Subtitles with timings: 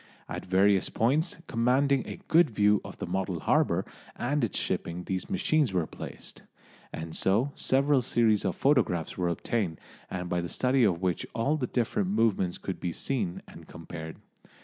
[0.27, 3.85] At various points commanding a good view of the model harbour
[4.15, 6.41] and its shipping these machines were placed,
[6.91, 9.79] and so several series of photographs were obtained,
[10.23, 14.17] by the study of which all the different movements could be seen and compared.